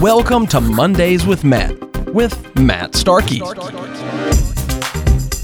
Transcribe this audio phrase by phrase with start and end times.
[0.00, 1.76] Welcome to Mondays with Matt,
[2.14, 3.40] with Matt Starkey.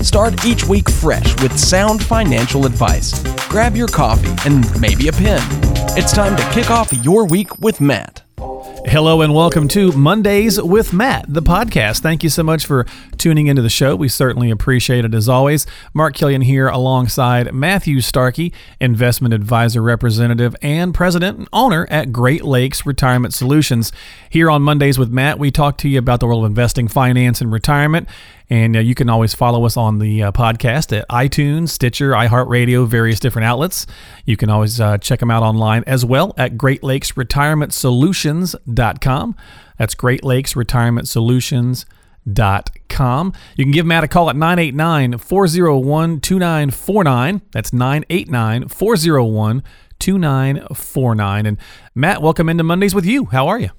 [0.05, 3.21] Start each week fresh with sound financial advice.
[3.49, 5.43] Grab your coffee and maybe a pen.
[5.99, 8.24] It's time to kick off your week with Matt.
[8.87, 12.01] Hello and welcome to Mondays with Matt, the podcast.
[12.01, 12.85] Thank you so much for
[13.17, 13.97] tuning into the show.
[13.97, 15.67] We certainly appreciate it as always.
[15.95, 22.45] Mark Killian here alongside Matthew Starkey, investment advisor representative and president and owner at Great
[22.45, 23.91] Lakes Retirement Solutions.
[24.29, 27.41] Here on Mondays with Matt, we talk to you about the world of investing, finance,
[27.41, 28.07] and retirement.
[28.51, 32.87] And uh, you can always follow us on the uh, podcast at iTunes, Stitcher, iHeartRadio,
[32.87, 33.87] various different outlets.
[34.27, 39.37] You can always uh, check them out online as well at Great Lakes Retirement Solutions.com.
[39.79, 43.33] That's Great Lakes Retirement Solutions.com.
[43.57, 47.43] You can give Matt a call at 989 401 2949.
[47.53, 49.63] That's 989 401
[49.99, 51.47] 2949.
[51.47, 51.59] And
[51.95, 53.25] Matt, welcome into Mondays with you.
[53.27, 53.71] How are you?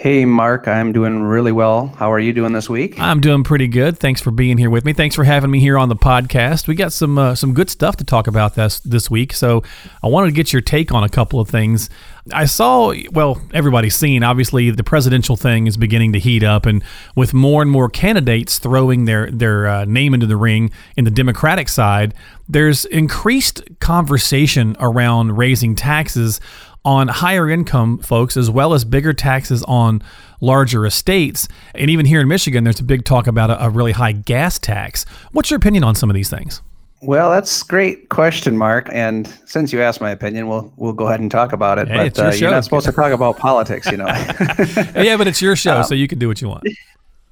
[0.00, 1.88] Hey, Mark, I'm doing really well.
[1.88, 3.00] How are you doing this week?
[3.00, 3.98] I'm doing pretty good.
[3.98, 4.92] Thanks for being here with me.
[4.92, 6.68] Thanks for having me here on the podcast.
[6.68, 9.32] We got some uh, some good stuff to talk about this this week.
[9.32, 9.64] So
[10.00, 11.90] I wanted to get your take on a couple of things.
[12.32, 14.22] I saw, well, everybody's seen.
[14.22, 16.84] Obviously, the presidential thing is beginning to heat up, and
[17.16, 21.10] with more and more candidates throwing their their uh, name into the ring in the
[21.10, 22.14] Democratic side,
[22.48, 26.40] there's increased conversation around raising taxes
[26.84, 30.02] on higher income folks as well as bigger taxes on
[30.40, 31.48] larger estates.
[31.74, 34.58] And even here in Michigan, there's a big talk about a, a really high gas
[34.58, 35.04] tax.
[35.32, 36.62] What's your opinion on some of these things?
[37.00, 38.88] Well, that's a great question, Mark.
[38.92, 41.86] And since you asked my opinion, we'll we'll go ahead and talk about it.
[41.86, 44.06] Hey, but uh, you're not supposed to talk about politics, you know.
[44.96, 46.66] yeah, but it's your show, um, so you can do what you want.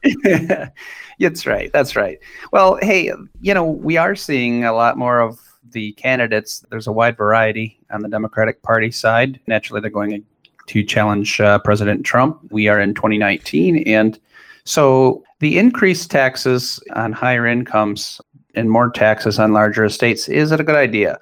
[1.18, 1.72] that's right.
[1.72, 2.18] That's right.
[2.52, 3.10] Well, hey,
[3.40, 7.78] you know, we are seeing a lot more of the candidates, there's a wide variety
[7.90, 9.40] on the Democratic Party side.
[9.46, 10.24] Naturally, they're going
[10.66, 12.40] to challenge uh, President Trump.
[12.50, 13.78] We are in 2019.
[13.86, 14.18] And
[14.64, 18.20] so the increased taxes on higher incomes
[18.54, 21.18] and more taxes on larger estates, is it a good idea?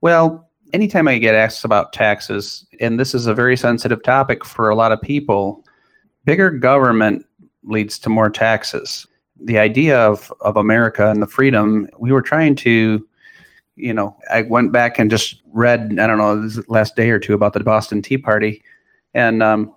[0.00, 4.68] Well, anytime I get asked about taxes, and this is a very sensitive topic for
[4.68, 5.64] a lot of people,
[6.24, 7.26] bigger government
[7.64, 9.06] leads to more taxes.
[9.38, 13.06] The idea of, of America and the freedom, we were trying to
[13.76, 17.18] you know, I went back and just read, I don't know, this last day or
[17.18, 18.62] two about the Boston Tea Party.
[19.14, 19.72] And, um,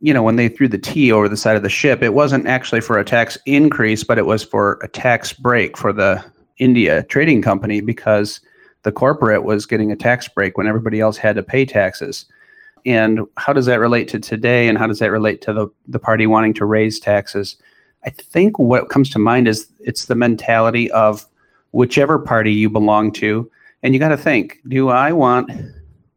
[0.00, 2.46] you know, when they threw the tea over the side of the ship, it wasn't
[2.46, 6.24] actually for a tax increase, but it was for a tax break for the
[6.58, 8.40] India Trading Company because
[8.82, 12.26] the corporate was getting a tax break when everybody else had to pay taxes.
[12.86, 14.68] And how does that relate to today?
[14.68, 17.56] And how does that relate to the, the party wanting to raise taxes?
[18.04, 21.26] I think what comes to mind is it's the mentality of
[21.72, 23.50] whichever party you belong to.
[23.82, 25.50] And you got to think do I want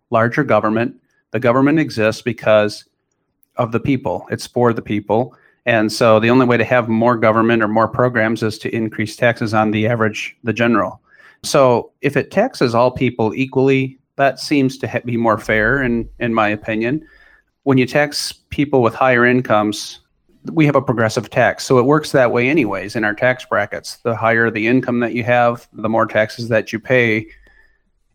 [0.09, 0.95] larger government?
[1.31, 2.85] The government exists because
[3.57, 5.35] of the people, it's for the people.
[5.65, 9.15] And so the only way to have more government or more programs is to increase
[9.15, 10.99] taxes on the average, the general.
[11.43, 16.33] So if it taxes all people equally, that seems to be more fair, in, in
[16.33, 17.05] my opinion.
[17.63, 20.00] When you tax people with higher incomes,
[20.45, 21.65] we have a progressive tax.
[21.65, 23.97] So it works that way, anyways, in our tax brackets.
[23.97, 27.27] The higher the income that you have, the more taxes that you pay.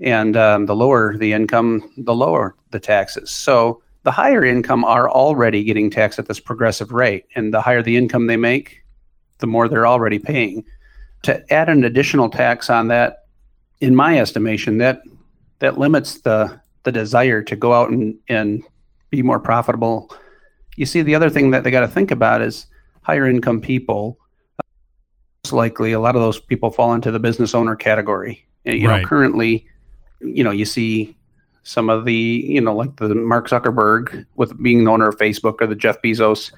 [0.01, 3.31] And um, the lower the income, the lower the taxes.
[3.31, 7.27] So the higher income are already getting taxed at this progressive rate.
[7.35, 8.85] And the higher the income they make,
[9.39, 10.65] the more they're already paying.
[11.23, 13.25] To add an additional tax on that,
[13.81, 15.03] in my estimation, that
[15.59, 18.63] that limits the the desire to go out and, and
[19.11, 20.15] be more profitable
[20.77, 22.67] you see, the other thing that they got to think about is
[23.03, 24.19] higher income people.
[25.45, 28.47] Most likely, a lot of those people fall into the business owner category.
[28.65, 29.03] You right.
[29.03, 29.67] know, currently,
[30.21, 31.17] you know, you see
[31.63, 35.61] some of the, you know, like the Mark Zuckerberg with being the owner of Facebook
[35.61, 36.53] or the Jeff Bezos.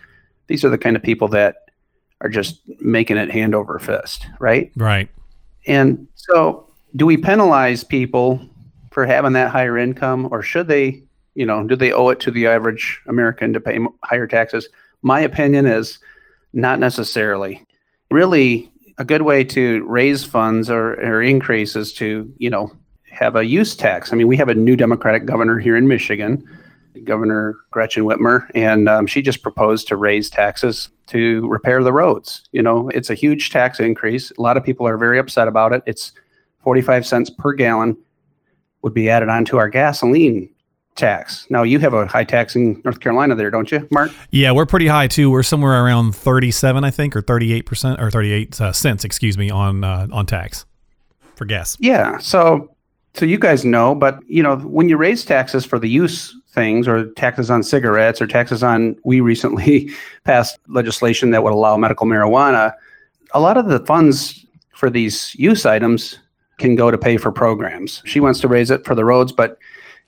[0.48, 1.70] These are the kind of people that
[2.20, 4.72] are just making it hand over fist, right?
[4.76, 5.08] Right.
[5.66, 8.40] And so, do we penalize people
[8.90, 11.02] for having that higher income, or should they
[11.38, 14.68] you know, do they owe it to the average American to pay higher taxes?
[15.02, 16.00] My opinion is
[16.52, 17.64] not necessarily.
[18.10, 22.72] Really, a good way to raise funds or, or increase is to, you know,
[23.04, 24.12] have a use tax.
[24.12, 26.44] I mean, we have a new Democratic governor here in Michigan,
[27.04, 32.48] Governor Gretchen Whitmer, and um, she just proposed to raise taxes to repair the roads.
[32.50, 34.32] You know, it's a huge tax increase.
[34.32, 35.84] A lot of people are very upset about it.
[35.86, 36.10] It's
[36.64, 37.96] 45 cents per gallon
[38.82, 40.50] would be added onto our gasoline
[40.98, 41.46] tax.
[41.48, 44.10] Now you have a high tax in North Carolina there, don't you, Mark?
[44.30, 45.30] Yeah, we're pretty high too.
[45.30, 49.48] We're somewhere around 37, I think, or 38 percent or 38 uh, cents, excuse me,
[49.50, 50.66] on uh, on tax
[51.36, 51.76] for gas.
[51.80, 52.18] Yeah.
[52.18, 52.74] So
[53.14, 56.88] so you guys know, but you know when you raise taxes for the use things
[56.88, 59.90] or taxes on cigarettes or taxes on we recently
[60.24, 62.72] passed legislation that would allow medical marijuana
[63.32, 66.18] a lot of the funds for these use items
[66.58, 69.58] can go to pay for programs she wants to raise it for the roads but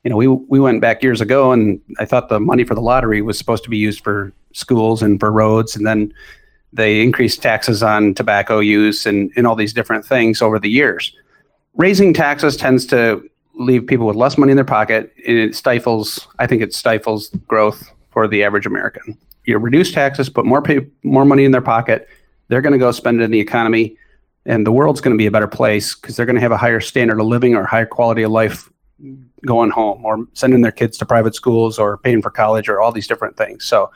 [0.04, 2.80] you know we we went back years ago and i thought the money for the
[2.80, 6.12] lottery was supposed to be used for schools and for roads and then
[6.72, 11.14] they increased taxes on tobacco use and, and all these different things over the years
[11.74, 13.22] raising taxes tends to
[13.54, 15.12] leave people with less money in their pocket.
[15.26, 19.16] And it stifles, I think it stifles growth for the average American.
[19.44, 22.08] You reduce taxes, put more pay, more money in their pocket.
[22.48, 23.96] They're going to go spend it in the economy,
[24.44, 26.56] and the world's going to be a better place because they're going to have a
[26.56, 28.70] higher standard of living or higher quality of life
[29.46, 32.92] going home or sending their kids to private schools or paying for college or all
[32.92, 33.64] these different things.
[33.64, 33.90] So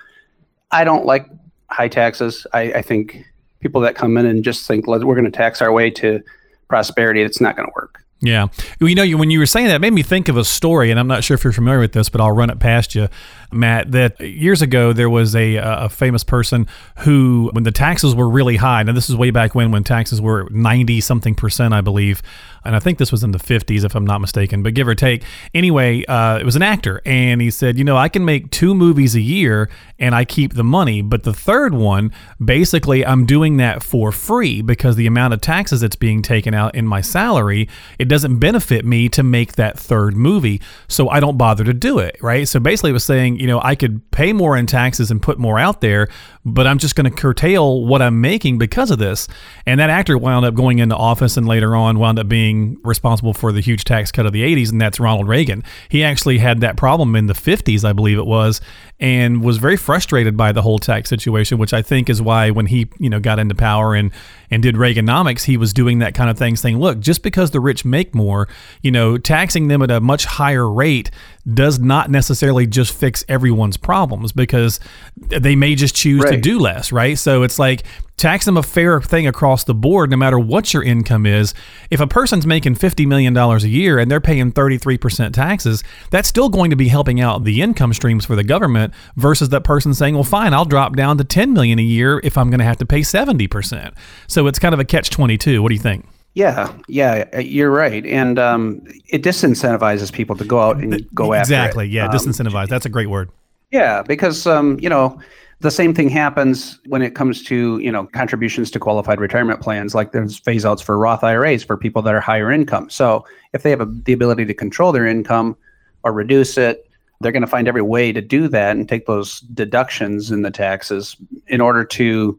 [0.71, 1.27] I don't like
[1.71, 2.47] high taxes.
[2.53, 3.25] I, I think
[3.61, 6.21] people that come in and just think we're going to tax our way to
[6.69, 8.05] prosperity, it's not going to work.
[8.25, 8.47] Yeah.
[8.81, 10.91] Well, You know, when you were saying that, it made me think of a story,
[10.91, 13.09] and I'm not sure if you're familiar with this, but I'll run it past you.
[13.53, 16.67] Matt, that years ago there was a, a famous person
[17.01, 20.23] who, when the taxes were really high, now this is way back when, when taxes
[20.23, 22.23] were 90 something percent, I believe,
[22.65, 24.95] and I think this was in the 50s, if I'm not mistaken, but give or
[24.95, 25.23] take.
[25.53, 28.75] Anyway, uh, it was an actor, and he said, You know, I can make two
[28.75, 29.69] movies a year
[29.99, 32.13] and I keep the money, but the third one,
[32.45, 36.75] basically, I'm doing that for free because the amount of taxes that's being taken out
[36.75, 37.69] in my salary,
[37.99, 40.61] it doesn't benefit me to make that third movie.
[40.89, 42.47] So I don't bother to do it, right?
[42.49, 45.39] So basically, it was saying, you know, I could pay more in taxes and put
[45.39, 46.09] more out there,
[46.45, 49.29] but I'm just going to curtail what I'm making because of this.
[49.65, 53.35] And that actor wound up going into office and later on wound up being responsible
[53.35, 55.63] for the huge tax cut of the 80s, and that's Ronald Reagan.
[55.89, 58.61] He actually had that problem in the 50s, I believe it was,
[59.01, 62.67] and was very frustrated by the whole tax situation, which I think is why when
[62.67, 64.11] he, you know, got into power and
[64.51, 67.61] and did Reaganomics, he was doing that kind of thing, saying, look, just because the
[67.61, 68.49] rich make more,
[68.83, 71.11] you know, taxing them at a much higher rate
[71.53, 74.81] does not necessarily just fix everyone's problems because
[75.17, 76.33] they may just choose right.
[76.33, 77.19] to do less, right?
[77.19, 77.85] So it's like
[78.17, 81.53] tax them a fair thing across the board, no matter what your income is.
[81.91, 86.49] If a person's making $50 million a year and they're paying 33% taxes, that's still
[86.49, 90.15] going to be helping out the income streams for the government versus that person saying,
[90.15, 92.79] well, fine, I'll drop down to 10 million a year if I'm going to have
[92.79, 93.95] to pay 70%.
[94.35, 95.63] So it's kind of a catch 22.
[95.63, 96.09] What do you think?
[96.35, 101.33] Yeah, yeah, uh, you're right, and um, it disincentivizes people to go out and go
[101.33, 101.87] exactly, after Exactly.
[101.87, 102.69] Yeah, um, disincentivize.
[102.69, 103.31] That's a great word.
[103.71, 105.21] Yeah, because um, you know
[105.61, 109.95] the same thing happens when it comes to you know contributions to qualified retirement plans.
[109.95, 112.91] Like there's phase outs for Roth IRAs for people that are higher income.
[112.91, 115.57] So if they have a, the ability to control their income
[116.03, 116.91] or reduce it,
[117.21, 120.51] they're going to find every way to do that and take those deductions in the
[120.51, 121.17] taxes
[121.47, 122.37] in order to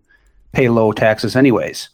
[0.55, 1.89] pay low taxes anyways.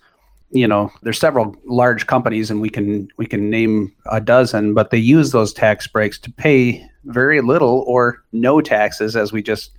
[0.51, 4.89] You know there's several large companies and we can we can name a dozen but
[4.89, 9.71] they use those tax breaks to pay very little or no taxes as we just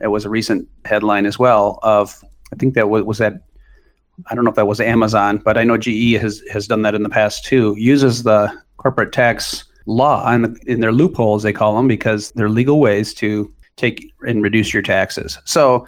[0.00, 3.42] it was a recent headline as well of i think that was, that
[4.28, 6.94] i don't know if that was amazon but i know ge has has done that
[6.94, 11.76] in the past too uses the corporate tax law and in their loopholes they call
[11.76, 15.38] them because they're legal ways to take and reduce your taxes.
[15.44, 15.86] So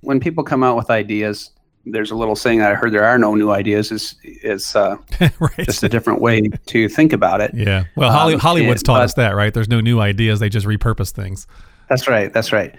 [0.00, 1.50] when people come out with ideas
[1.86, 4.96] there's a little saying that I heard there are no new ideas is is uh,
[5.38, 5.64] right.
[5.64, 7.52] just a different way to think about it.
[7.54, 7.84] Yeah.
[7.96, 9.52] Well, Holly, um, Hollywood's and, taught but, us that, right?
[9.52, 11.46] There's no new ideas; they just repurpose things.
[11.88, 12.32] That's right.
[12.32, 12.74] That's right.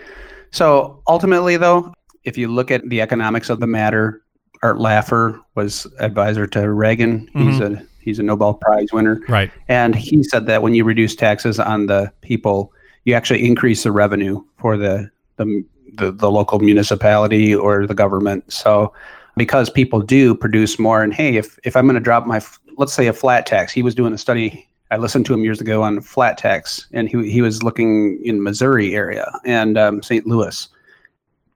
[0.51, 1.93] So ultimately, though,
[2.23, 4.21] if you look at the economics of the matter,
[4.63, 7.27] Art Laffer was advisor to Reagan.
[7.27, 7.49] Mm-hmm.
[7.49, 9.21] He's a he's a Nobel Prize winner.
[9.27, 9.51] Right.
[9.67, 12.71] And he said that when you reduce taxes on the people,
[13.03, 15.63] you actually increase the revenue for the the
[15.97, 18.51] the, the local municipality or the government.
[18.51, 18.93] So
[19.37, 22.41] because people do produce more and hey, if, if I'm going to drop my,
[22.77, 24.67] let's say a flat tax, he was doing a study.
[24.91, 28.43] I listened to him years ago on flat tax and he, he was looking in
[28.43, 30.25] Missouri area and um, St.
[30.25, 30.67] Louis.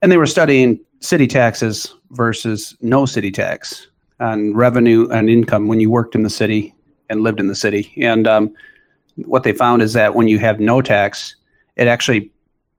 [0.02, 3.88] And they were studying city taxes versus no city tax
[4.20, 6.74] on revenue and income when you worked in the city
[7.10, 7.94] and lived in the city.
[7.98, 8.54] And um,
[9.16, 11.36] what they found is that when you have no tax,
[11.76, 12.32] it actually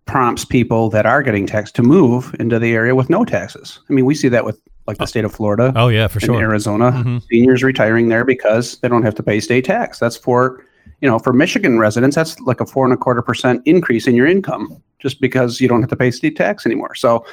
[0.06, 3.80] prompts people that are getting taxed to move into the area with no taxes.
[3.88, 5.72] I mean, we see that with like the state of Florida.
[5.76, 6.40] Oh yeah, for sure.
[6.40, 7.18] Arizona, mm-hmm.
[7.30, 9.98] seniors retiring there because they don't have to pay state tax.
[9.98, 10.64] That's for,
[11.00, 14.14] you know, for Michigan residents, that's like a four and a quarter percent increase in
[14.14, 16.94] your income just because you don't have to pay state tax anymore.
[16.94, 17.24] So,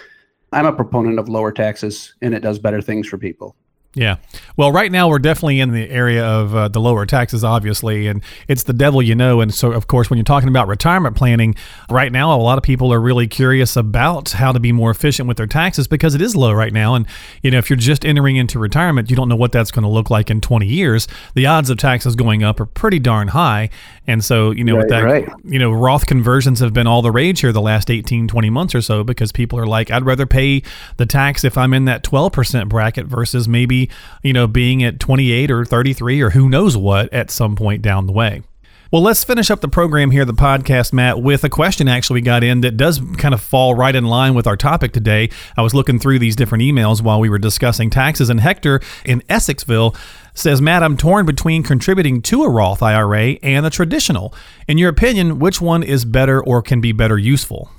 [0.53, 3.55] I'm a proponent of lower taxes, and it does better things for people.
[3.98, 4.18] Yeah.
[4.58, 8.22] Well, right now we're definitely in the area of uh, the lower taxes, obviously, and
[8.48, 9.42] it's the devil you know.
[9.42, 11.56] And so, of course, when you're talking about retirement planning,
[11.89, 15.27] right now a lot of people are really curious about how to be more efficient
[15.27, 16.94] with their taxes because it is low right now.
[16.94, 17.08] And
[17.42, 19.89] you know, if you're just entering into retirement, you don't know what that's going to
[19.89, 21.08] look like in 20 years.
[21.34, 23.72] The odds of taxes going up are pretty darn high.
[24.06, 25.30] And so, you know, Right, with that, right.
[25.44, 28.75] you know, Roth conversions have been all the rage here the last 18, 20 months
[28.75, 30.62] or so because people are like, I'd rather pay
[30.96, 33.87] the tax if I'm in that 12% bracket versus maybe,
[34.24, 38.06] you know, being at 28 or 33 or who knows what at some point down
[38.06, 38.44] the way.
[38.89, 42.22] Well, let's finish up the program here, the podcast, Matt, with a question actually we
[42.22, 45.29] got in that does kind of fall right in line with our topic today.
[45.58, 49.20] I was looking through these different emails while we were discussing taxes, and Hector in
[49.24, 49.98] Essexville
[50.34, 54.34] says, Matt, I'm torn between contributing to a Roth IRA and a traditional.
[54.70, 57.70] In your opinion, which one is better or can be better useful?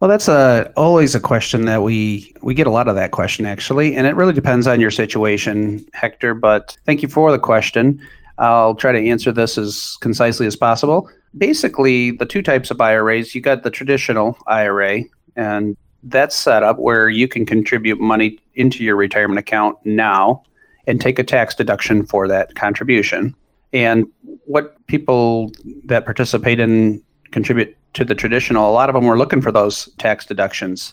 [0.00, 3.46] Well, that's a, always a question that we we get a lot of that question
[3.46, 6.34] actually, and it really depends on your situation, Hector.
[6.34, 8.00] But thank you for the question.
[8.38, 11.08] I'll try to answer this as concisely as possible.
[11.38, 16.78] Basically, the two types of IRAs you got the traditional IRA, and that's set up
[16.78, 20.42] where you can contribute money into your retirement account now
[20.86, 23.34] and take a tax deduction for that contribution.
[23.72, 24.06] And
[24.44, 25.50] what people
[25.84, 29.88] that participate in contribute to the traditional, a lot of them were looking for those
[29.98, 30.92] tax deductions.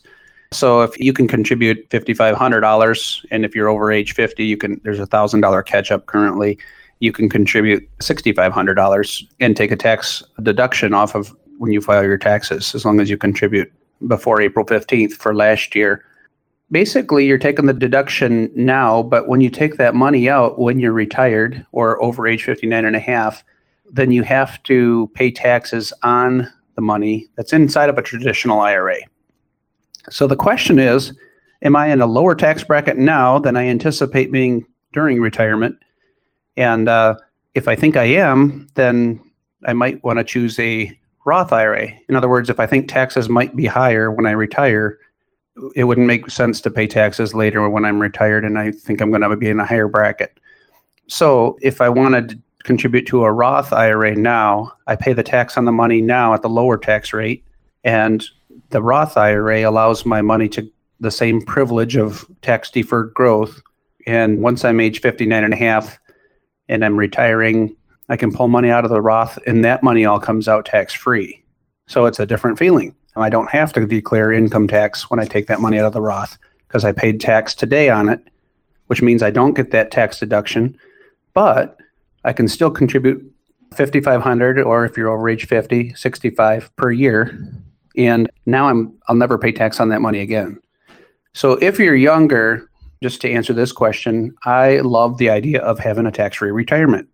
[0.51, 4.45] So if you can contribute fifty five hundred dollars, and if you're over age fifty,
[4.45, 4.79] you can.
[4.83, 6.57] There's a thousand dollar catch up currently.
[6.99, 11.71] You can contribute sixty five hundred dollars and take a tax deduction off of when
[11.71, 13.71] you file your taxes, as long as you contribute
[14.07, 16.05] before April fifteenth for last year.
[16.71, 20.93] Basically, you're taking the deduction now, but when you take that money out when you're
[20.93, 23.43] retired or over age 59 and a half,
[23.91, 28.97] then you have to pay taxes on the money that's inside of a traditional IRA.
[30.09, 31.13] So the question is
[31.63, 35.77] Am I in a lower tax bracket now than I anticipate being during retirement?
[36.57, 37.15] And uh,
[37.55, 39.19] if I think I am, then
[39.65, 41.89] I might want to choose a Roth IRA.
[42.09, 44.99] In other words, if I think taxes might be higher when I retire,
[45.75, 49.09] it wouldn't make sense to pay taxes later when I'm retired and I think I'm
[49.09, 50.37] going to be in a higher bracket.
[51.07, 55.57] So if I wanted to contribute to a Roth IRA now, I pay the tax
[55.57, 57.43] on the money now at the lower tax rate.
[57.83, 58.23] And
[58.69, 63.61] the Roth IRA allows my money to the same privilege of tax deferred growth.
[64.07, 65.99] And once I'm age 59 and a half
[66.69, 67.75] and I'm retiring,
[68.09, 70.93] I can pull money out of the Roth and that money all comes out tax
[70.93, 71.43] free.
[71.87, 72.95] So it's a different feeling.
[73.15, 75.93] And I don't have to declare income tax when I take that money out of
[75.93, 78.19] the Roth because I paid tax today on it,
[78.87, 80.77] which means I don't get that tax deduction,
[81.33, 81.77] but
[82.23, 83.23] I can still contribute
[83.75, 87.37] 5500 or if you're over age 50, 65 per year.
[87.95, 90.59] And now I'm I'll never pay tax on that money again.
[91.33, 92.69] So if you're younger,
[93.01, 97.07] just to answer this question, I love the idea of having a tax-free retirement.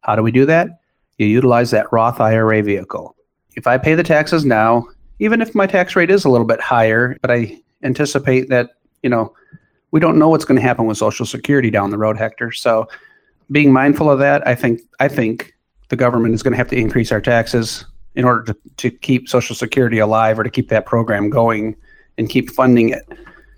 [0.00, 0.80] How do we do that?
[1.18, 3.14] You utilize that Roth IRA vehicle.
[3.56, 4.86] If I pay the taxes now,
[5.18, 8.70] even if my tax rate is a little bit higher, but I anticipate that,
[9.02, 9.34] you know,
[9.90, 12.50] we don't know what's going to happen with Social Security down the road, Hector.
[12.50, 12.88] So
[13.54, 15.54] being mindful of that, I think I think
[15.88, 17.84] the government is going to have to increase our taxes
[18.16, 21.76] in order to, to keep Social Security alive or to keep that program going
[22.18, 23.04] and keep funding it.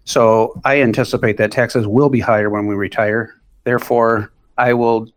[0.05, 3.35] So I anticipate that taxes will be higher when we retire.
[3.65, 5.09] Therefore, I will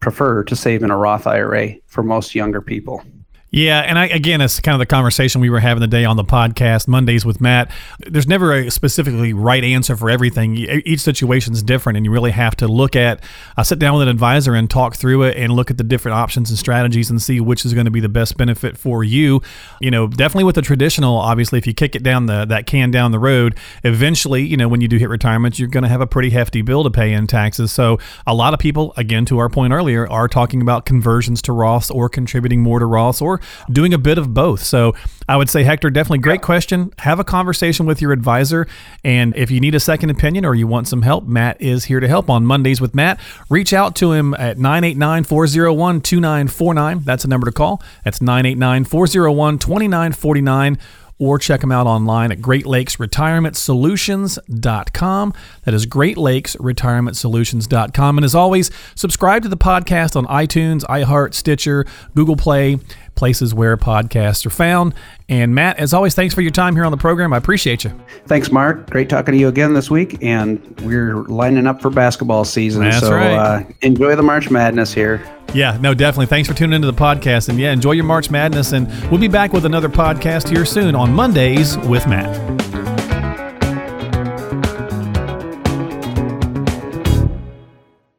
[0.00, 3.04] prefer to save in a Roth IRA for most younger people.
[3.54, 6.24] Yeah, and I, again, it's kind of the conversation we were having today on the
[6.24, 7.70] podcast Mondays with Matt.
[7.98, 10.56] There's never a specifically right answer for everything.
[10.56, 13.22] Each situation is different, and you really have to look at,
[13.62, 16.48] sit down with an advisor and talk through it, and look at the different options
[16.48, 19.42] and strategies, and see which is going to be the best benefit for you.
[19.82, 21.14] You know, definitely with the traditional.
[21.16, 24.66] Obviously, if you kick it down the that can down the road, eventually, you know,
[24.66, 27.12] when you do hit retirement, you're going to have a pretty hefty bill to pay
[27.12, 27.70] in taxes.
[27.70, 31.52] So a lot of people, again, to our point earlier, are talking about conversions to
[31.52, 34.62] Roths or contributing more to Roths or doing a bit of both.
[34.62, 34.94] So
[35.28, 36.92] I would say, Hector, definitely great question.
[36.98, 38.66] Have a conversation with your advisor.
[39.04, 42.00] And if you need a second opinion or you want some help, Matt is here
[42.00, 43.20] to help on Mondays with Matt.
[43.48, 47.00] Reach out to him at 989 401 2949.
[47.04, 47.82] That's a number to call.
[48.04, 50.78] That's 989 401 2949
[51.22, 55.32] or check them out online at Great Lakes Retirement Solutions.com.
[55.64, 58.18] That is Great Lakes Retirement Solutions.com.
[58.18, 62.80] And as always, subscribe to the podcast on iTunes, iHeart, Stitcher, Google Play,
[63.14, 64.94] places where podcasts are found.
[65.28, 67.32] And Matt, as always, thanks for your time here on the program.
[67.32, 67.92] I appreciate you.
[68.26, 68.90] Thanks, Mark.
[68.90, 70.22] Great talking to you again this week.
[70.22, 72.82] And we're lining up for basketball season.
[72.82, 73.34] That's so right.
[73.34, 75.24] uh, enjoy the March Madness here.
[75.54, 76.26] Yeah, no, definitely.
[76.26, 77.48] Thanks for tuning into the podcast.
[77.48, 78.72] And yeah, enjoy your March Madness.
[78.72, 82.81] And we'll be back with another podcast here soon on Mondays with Matt.